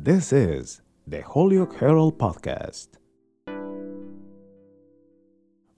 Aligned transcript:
and 0.00 0.06
this 0.06 0.32
is 0.32 0.80
the 1.06 1.20
Holyoke 1.20 1.76
Herald 1.76 2.18
Podcast 2.18 2.88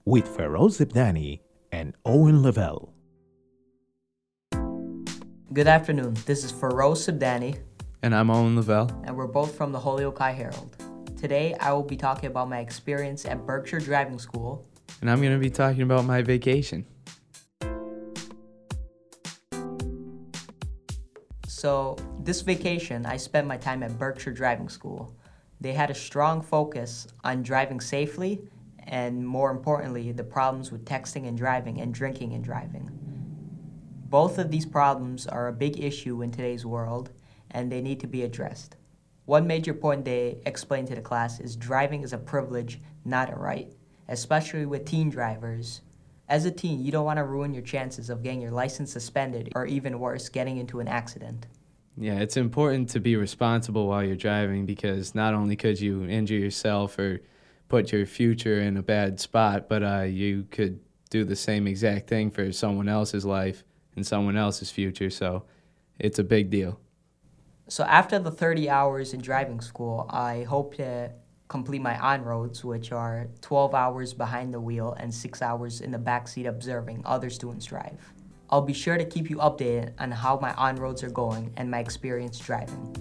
with 0.05 0.25
Feroze 0.25 0.79
Sibdhanny 0.79 1.41
and 1.73 1.93
Owen 2.05 2.41
Lavelle. 2.41 2.93
Good 5.51 5.67
afternoon. 5.67 6.15
This 6.25 6.45
is 6.45 6.53
Feroze 6.53 7.03
Sibdhanny, 7.05 7.57
And 8.01 8.15
I'm 8.15 8.29
Owen 8.29 8.55
Lavelle. 8.55 8.89
and 9.03 9.15
we're 9.17 9.27
both 9.27 9.55
from 9.57 9.73
the 9.73 9.79
Holyoke 9.79 10.19
High 10.19 10.31
Herald. 10.31 10.77
Today, 11.17 11.53
I 11.59 11.73
will 11.73 11.83
be 11.83 11.97
talking 11.97 12.27
about 12.27 12.49
my 12.49 12.59
experience 12.59 13.25
at 13.25 13.45
Berkshire 13.45 13.79
Driving 13.79 14.19
School. 14.19 14.65
And 15.01 15.09
I'm 15.11 15.19
going 15.19 15.33
to 15.33 15.39
be 15.39 15.49
talking 15.49 15.81
about 15.81 16.05
my 16.05 16.21
vacation. 16.21 16.85
So, 21.63 21.95
this 22.19 22.41
vacation, 22.41 23.05
I 23.05 23.15
spent 23.15 23.47
my 23.47 23.55
time 23.55 23.83
at 23.83 23.97
Berkshire 23.97 24.33
Driving 24.33 24.67
School. 24.67 25.15
They 25.61 25.71
had 25.71 25.89
a 25.89 25.95
strong 25.95 26.41
focus 26.41 27.07
on 27.23 27.41
driving 27.41 27.79
safely 27.79 28.41
and, 28.79 29.25
more 29.25 29.49
importantly, 29.49 30.11
the 30.11 30.25
problems 30.25 30.73
with 30.73 30.83
texting 30.83 31.25
and 31.25 31.37
driving 31.37 31.79
and 31.79 31.93
drinking 31.93 32.33
and 32.33 32.43
driving. 32.43 32.89
Both 34.09 34.39
of 34.39 34.51
these 34.51 34.65
problems 34.65 35.25
are 35.25 35.47
a 35.47 35.53
big 35.53 35.79
issue 35.79 36.21
in 36.21 36.31
today's 36.31 36.65
world 36.65 37.11
and 37.51 37.71
they 37.71 37.79
need 37.79 38.01
to 38.01 38.07
be 38.07 38.23
addressed. 38.23 38.75
One 39.23 39.47
major 39.47 39.73
point 39.73 40.03
they 40.03 40.41
explained 40.45 40.89
to 40.89 40.95
the 40.95 41.01
class 41.01 41.39
is 41.39 41.55
driving 41.55 42.03
is 42.03 42.11
a 42.11 42.17
privilege, 42.17 42.81
not 43.05 43.31
a 43.31 43.37
right, 43.37 43.71
especially 44.09 44.65
with 44.65 44.83
teen 44.83 45.09
drivers. 45.09 45.79
As 46.27 46.45
a 46.45 46.51
teen, 46.51 46.83
you 46.83 46.91
don't 46.91 47.05
want 47.05 47.17
to 47.17 47.23
ruin 47.23 47.53
your 47.53 47.63
chances 47.63 48.09
of 48.09 48.23
getting 48.23 48.41
your 48.41 48.51
license 48.51 48.91
suspended 48.91 49.51
or 49.55 49.65
even 49.65 49.99
worse, 49.99 50.29
getting 50.29 50.57
into 50.57 50.79
an 50.79 50.87
accident. 50.87 51.47
Yeah, 51.97 52.19
it's 52.19 52.37
important 52.37 52.89
to 52.89 52.99
be 52.99 53.15
responsible 53.15 53.87
while 53.87 54.03
you're 54.03 54.15
driving 54.15 54.65
because 54.65 55.13
not 55.13 55.33
only 55.33 55.55
could 55.55 55.79
you 55.79 56.05
injure 56.05 56.35
yourself 56.35 56.97
or 56.97 57.21
put 57.69 57.91
your 57.91 58.05
future 58.05 58.61
in 58.61 58.77
a 58.77 58.83
bad 58.83 59.19
spot, 59.19 59.69
but 59.69 59.83
uh, 59.83 60.01
you 60.01 60.47
could 60.49 60.79
do 61.09 61.23
the 61.23 61.35
same 61.35 61.67
exact 61.67 62.07
thing 62.07 62.31
for 62.31 62.51
someone 62.51 62.89
else's 62.89 63.25
life 63.25 63.63
and 63.95 64.05
someone 64.05 64.35
else's 64.35 64.71
future. 64.71 65.11
So 65.11 65.43
it's 65.99 66.17
a 66.17 66.23
big 66.23 66.49
deal. 66.49 66.79
So 67.67 67.83
after 67.83 68.17
the 68.19 68.31
30 68.31 68.69
hours 68.69 69.13
in 69.13 69.21
driving 69.21 69.61
school, 69.61 70.07
I 70.09 70.43
hope 70.43 70.75
to 70.75 71.11
complete 71.47 71.81
my 71.81 71.97
on-roads, 71.99 72.65
which 72.65 72.91
are 72.91 73.27
12 73.41 73.75
hours 73.75 74.13
behind 74.13 74.53
the 74.53 74.59
wheel 74.59 74.95
and 74.99 75.13
6 75.13 75.41
hours 75.41 75.81
in 75.81 75.91
the 75.91 75.99
backseat 75.99 76.47
observing 76.47 77.03
other 77.05 77.29
students 77.29 77.67
drive. 77.67 78.13
I'll 78.53 78.61
be 78.61 78.71
sure 78.71 78.99
to 78.99 79.03
keep 79.03 79.31
you 79.31 79.37
updated 79.37 79.93
on 79.97 80.11
how 80.11 80.37
my 80.37 80.53
on-roads 80.53 81.01
are 81.01 81.09
going 81.09 81.51
and 81.57 81.71
my 81.71 81.79
experience 81.79 82.37
driving. 82.37 82.95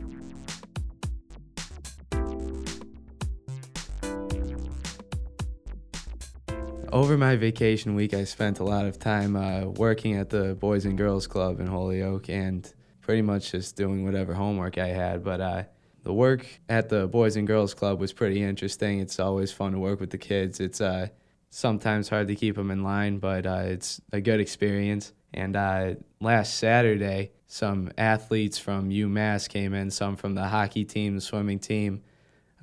Over 6.90 7.18
my 7.18 7.36
vacation 7.36 7.94
week, 7.94 8.14
I 8.14 8.24
spent 8.24 8.60
a 8.60 8.64
lot 8.64 8.86
of 8.86 8.98
time 8.98 9.36
uh, 9.36 9.64
working 9.66 10.16
at 10.16 10.30
the 10.30 10.54
Boys 10.54 10.86
and 10.86 10.96
Girls 10.96 11.26
Club 11.26 11.60
in 11.60 11.66
Holyoke 11.66 12.30
and 12.30 12.72
pretty 13.02 13.20
much 13.20 13.52
just 13.52 13.76
doing 13.76 14.06
whatever 14.06 14.32
homework 14.32 14.78
I 14.78 14.88
had. 14.88 15.22
But 15.22 15.42
uh, 15.42 15.64
the 16.02 16.14
work 16.14 16.46
at 16.70 16.88
the 16.88 17.06
Boys 17.08 17.36
and 17.36 17.46
Girls 17.46 17.74
Club 17.74 18.00
was 18.00 18.14
pretty 18.14 18.42
interesting. 18.42 19.00
It's 19.00 19.20
always 19.20 19.52
fun 19.52 19.72
to 19.72 19.78
work 19.78 20.00
with 20.00 20.08
the 20.08 20.18
kids. 20.18 20.60
It's 20.60 20.80
uh, 20.80 21.08
sometimes 21.54 22.08
hard 22.08 22.28
to 22.28 22.34
keep 22.34 22.56
them 22.56 22.70
in 22.70 22.82
line, 22.82 23.18
but 23.18 23.46
uh, 23.46 23.62
it's 23.64 24.00
a 24.10 24.20
good 24.22 24.40
experience. 24.40 25.12
And 25.34 25.54
uh, 25.54 25.94
last 26.18 26.58
Saturday, 26.58 27.32
some 27.46 27.92
athletes 27.98 28.58
from 28.58 28.88
UMass 28.88 29.48
came 29.50 29.74
in, 29.74 29.90
some 29.90 30.16
from 30.16 30.34
the 30.34 30.48
hockey 30.48 30.84
team, 30.84 31.14
the 31.14 31.20
swimming 31.20 31.58
team, 31.58 32.02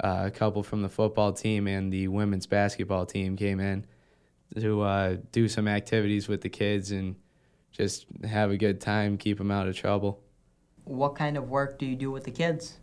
uh, 0.04 0.24
a 0.26 0.32
couple 0.32 0.64
from 0.64 0.82
the 0.82 0.90
football 0.90 1.32
team, 1.32 1.68
and 1.68 1.94
the 1.94 2.08
women's 2.08 2.48
basketball 2.48 3.06
team 3.06 3.38
came 3.38 3.60
in 3.60 3.86
to 4.60 4.82
uh, 4.82 5.18
do 5.32 5.48
some 5.48 5.68
activities 5.68 6.28
with 6.28 6.42
the 6.42 6.50
kids 6.50 6.90
and 6.90 7.16
just 7.72 8.08
have 8.28 8.50
a 8.50 8.58
good 8.58 8.82
time, 8.82 9.18
keep 9.18 9.38
them 9.38 9.52
out 9.52 9.68
of 9.68 9.76
trouble. 9.76 10.20
What 10.86 11.14
kind 11.14 11.38
of 11.38 11.48
work 11.48 11.78
do 11.78 11.86
you 11.86 11.96
do 11.96 12.10
with 12.10 12.24
the 12.24 12.32
kids? 12.32 12.80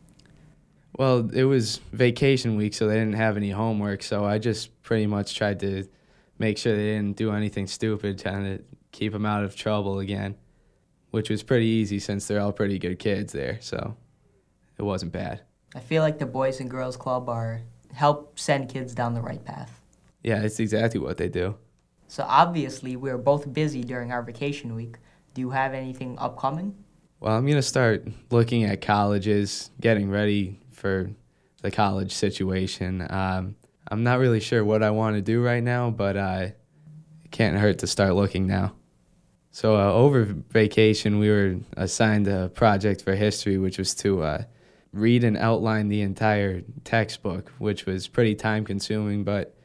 Well, 0.97 1.29
it 1.35 1.45
was 1.45 1.79
vacation 1.93 2.57
week, 2.57 2.73
so 2.73 2.89
they 2.89 2.95
didn't 2.95 3.15
have 3.15 3.37
any 3.37 3.51
homework, 3.51 4.03
so 4.03 4.25
I 4.25 4.39
just 4.39 4.83
pretty 4.83 5.07
much 5.07 5.35
tried 5.35 5.61
to 5.61 5.87
make 6.39 6.57
sure 6.57 6.75
they 6.75 6.95
didn't 6.95 7.17
do 7.17 7.33
anything 7.33 7.67
stupid, 7.67 8.19
trying 8.19 8.45
to 8.45 8.65
keep 8.93 9.13
them 9.13 9.27
out 9.27 9.45
of 9.45 9.55
trouble 9.55 9.99
again, 9.99 10.37
which 11.11 11.29
was 11.29 11.43
pretty 11.43 11.67
easy 11.67 11.99
since 11.99 12.27
they're 12.27 12.41
all 12.41 12.53
pretty 12.53 12.79
good 12.79 12.99
kids 12.99 13.35
there, 13.35 13.59
so 13.61 13.95
it 14.79 14.83
wasn't 14.83 15.13
bad. 15.13 15.43
I 15.75 15.81
feel 15.81 16.03
like 16.03 16.19
the 16.19 16.27
Boys 16.27 16.61
and 16.61 16.71
Girls 16.71 16.97
Club 16.97 17.29
are 17.29 17.61
help 17.93 18.39
send 18.39 18.71
kids 18.71 18.95
down 18.95 19.13
the 19.13 19.21
right 19.21 19.45
path. 19.45 19.83
Yeah, 20.23 20.43
it's 20.43 20.59
exactly 20.61 20.99
what 20.99 21.19
they 21.19 21.29
do. 21.29 21.57
So 22.09 22.25
obviously, 22.27 22.97
we 22.97 23.11
are 23.11 23.19
both 23.19 23.53
busy 23.53 23.83
during 23.83 24.13
our 24.13 24.23
vacation 24.23 24.75
week. 24.75 24.97
Do 25.35 25.43
you 25.43 25.51
have 25.51 25.75
anything 25.75 26.17
upcoming? 26.19 26.75
Well, 27.21 27.37
I'm 27.37 27.45
going 27.45 27.57
to 27.57 27.63
start 27.63 28.07
looking 28.31 28.65
at 28.65 28.81
colleges, 28.81 29.71
getting 29.81 30.09
ready 30.11 30.61
for 30.77 31.11
the 31.63 31.71
college 31.71 32.13
situation. 32.13 33.07
Um, 33.11 33.57
I'm 33.89 34.03
not 34.03 34.19
really 34.19 34.41
sure 34.41 34.65
what 34.65 34.83
I 34.83 34.91
want 34.91 35.17
to 35.17 35.23
do 35.23 35.43
right 35.43 35.63
now, 35.63 35.91
but 35.91 36.17
uh, 36.17 36.49
it 37.25 37.31
can't 37.31 37.57
hurt 37.57 37.79
to 37.79 37.87
start 37.87 38.15
looking 38.15 38.47
now. 38.47 38.75
So, 39.51 39.77
uh, 39.77 39.93
over 39.93 40.25
vacation, 40.25 41.19
we 41.19 41.31
were 41.31 41.57
assigned 41.77 42.29
a 42.29 42.51
project 42.51 43.03
for 43.03 43.15
history, 43.15 43.57
which 43.57 43.79
was 43.79 43.95
to 43.97 44.23
uh, 44.23 44.45
read 44.93 45.25
and 45.25 45.37
outline 45.37 45.89
the 45.89 46.03
entire 46.03 46.63
textbook, 46.85 47.51
which 47.59 47.87
was 47.87 48.07
pretty 48.07 48.35
time 48.35 48.65
consuming. 48.65 49.25
But 49.25 49.57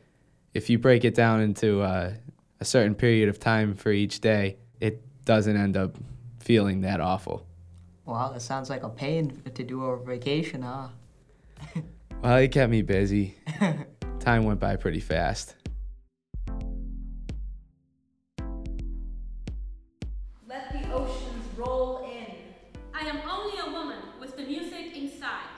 if 0.54 0.70
you 0.70 0.80
break 0.80 1.04
it 1.04 1.14
down 1.14 1.42
into 1.42 1.82
uh, 1.82 2.14
a 2.60 2.66
certain 2.66 2.96
period 2.96 3.28
of 3.28 3.40
time 3.40 3.74
for 3.76 3.92
each 3.92 4.22
day, 4.22 4.58
it 4.80 5.04
doesn't 5.26 5.58
end 5.58 5.76
up 5.76 5.98
feeling 6.40 6.82
that 6.82 7.02
awful. 7.02 7.46
Wow, 8.06 8.32
that 8.34 8.42
sounds 8.42 8.70
like 8.70 8.84
a 8.84 8.90
pain 8.90 9.42
to 9.54 9.64
do 9.64 9.84
over 9.86 9.98
vacation, 9.98 10.62
huh? 10.62 10.88
Well, 12.22 12.38
it 12.38 12.52
kept 12.52 12.70
me 12.70 12.84
busy. 12.84 13.36
Time 14.20 14.44
went 14.44 14.60
by 14.60 14.76
pretty 14.76 15.00
fast. 15.00 15.56
Let 20.48 20.72
the 20.72 20.92
oceans 20.94 21.46
roll 21.58 22.06
in. 22.06 22.36
I 22.94 23.08
am 23.08 23.22
only 23.28 23.58
a 23.58 23.72
woman 23.72 23.98
with 24.20 24.38
the 24.38 24.44
music 24.44 24.96
inside. 24.96 25.50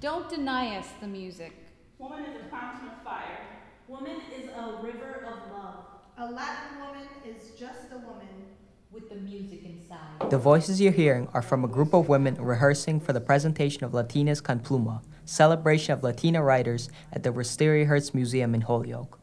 Don't 0.00 0.26
deny 0.30 0.78
us 0.78 0.88
the 1.02 1.06
music. 1.06 1.52
Woman 1.98 2.24
is 2.24 2.40
a 2.40 2.48
fountain 2.48 2.88
of 2.88 3.02
fire. 3.04 3.40
Woman 3.86 4.16
is 4.34 4.48
a 4.48 4.80
river 4.82 5.26
of 5.26 5.52
love 5.52 5.84
A 6.18 6.32
Latin 6.32 6.80
woman 6.80 7.06
is 7.26 7.50
just 7.58 7.92
a 7.92 7.98
woman. 7.98 8.56
With 8.96 9.10
the 9.10 9.16
music 9.16 9.62
inside. 9.62 10.30
The 10.30 10.38
voices 10.38 10.80
you're 10.80 10.90
hearing 10.90 11.28
are 11.34 11.42
from 11.42 11.66
a 11.66 11.68
group 11.68 11.92
of 11.92 12.08
women 12.08 12.34
rehearsing 12.36 12.98
for 12.98 13.12
the 13.12 13.20
presentation 13.20 13.84
of 13.84 13.92
Latinas 13.92 14.42
con 14.42 14.58
Pluma, 14.58 15.02
celebration 15.26 15.92
of 15.92 16.02
Latina 16.02 16.42
writers 16.42 16.88
at 17.12 17.22
the 17.22 17.30
Wistariahurst 17.30 18.14
Museum 18.14 18.54
in 18.54 18.62
Holyoke. 18.62 19.18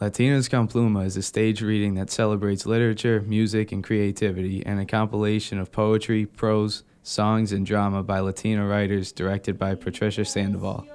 Latinas 0.00 0.48
con 0.48 0.68
Pluma 0.68 1.04
is 1.04 1.16
a 1.16 1.22
stage 1.22 1.60
reading 1.60 1.94
that 1.94 2.08
celebrates 2.08 2.66
literature, 2.66 3.20
music, 3.26 3.72
and 3.72 3.82
creativity, 3.82 4.64
and 4.64 4.78
a 4.78 4.86
compilation 4.86 5.58
of 5.58 5.72
poetry, 5.72 6.24
prose, 6.24 6.84
songs, 7.02 7.50
and 7.50 7.66
drama 7.66 8.04
by 8.04 8.20
Latino 8.20 8.64
writers 8.64 9.10
directed 9.10 9.58
by 9.58 9.74
Patricia 9.74 10.24
Sandoval. 10.24 10.86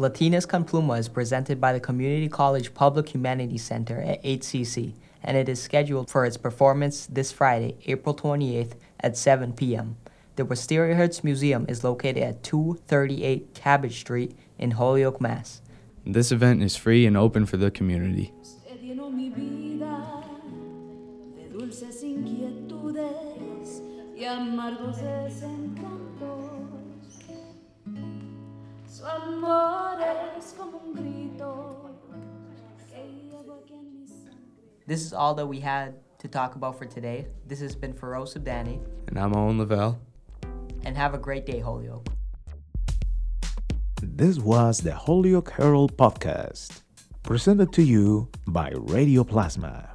Latinas 0.00 0.48
con 0.48 0.64
Pluma 0.64 0.98
is 0.98 1.10
presented 1.10 1.60
by 1.60 1.74
the 1.74 1.80
Community 1.80 2.26
College 2.26 2.72
Public 2.72 3.14
Humanities 3.14 3.62
Center 3.62 4.00
at 4.00 4.22
HCC, 4.24 4.94
and 5.22 5.36
it 5.36 5.46
is 5.46 5.60
scheduled 5.62 6.08
for 6.08 6.24
its 6.24 6.38
performance 6.38 7.04
this 7.04 7.30
Friday, 7.30 7.76
April 7.84 8.14
28th 8.14 8.72
at 9.00 9.18
7 9.18 9.52
p.m. 9.52 9.98
The 10.36 10.46
Wistariahurst 10.46 11.22
Museum 11.22 11.66
is 11.68 11.84
located 11.84 12.22
at 12.22 12.42
238 12.42 13.52
Cabot 13.52 13.92
Street 13.92 14.34
in 14.58 14.70
Holyoke, 14.70 15.20
Mass. 15.20 15.60
This 16.06 16.32
event 16.32 16.62
is 16.62 16.76
free 16.76 17.04
and 17.04 17.14
open 17.14 17.44
for 17.44 17.58
the 17.58 17.70
community. 17.70 18.32
Y 24.20 24.24
amargos 24.26 24.98
desencantos. 25.00 26.50
Su 28.86 29.06
amor 29.06 29.98
es 30.38 30.54
como 30.58 30.76
un 30.76 30.92
grito 30.94 31.90
que 32.90 33.28
llevo 33.30 33.62
aquí 33.64 33.72
en 33.72 34.00
mi 34.02 34.06
sangre. 34.06 34.84
This 34.86 35.00
is 35.02 35.14
all 35.14 35.34
that 35.36 35.46
we 35.46 35.58
had 35.58 35.94
to 36.18 36.28
talk 36.28 36.54
about 36.54 36.76
for 36.76 36.84
today. 36.84 37.26
This 37.48 37.60
has 37.62 37.74
been 37.74 37.94
Feroze 37.94 38.34
Sibdhanny, 38.36 38.78
And 39.08 39.18
I'm 39.18 39.34
Owen 39.34 39.56
Lavelle. 39.56 39.98
and 40.84 40.94
have 40.98 41.14
a 41.14 41.18
great 41.18 41.46
day, 41.46 41.60
Holyoke. 41.60 42.06
This 44.02 44.38
was 44.38 44.80
the 44.82 44.92
Holyoke 44.94 45.50
Herald 45.50 45.96
Podcast, 45.96 46.82
presented 47.22 47.72
to 47.72 47.82
you 47.82 48.28
by 48.46 48.70
Radio 48.76 49.24
Plasma. 49.24 49.94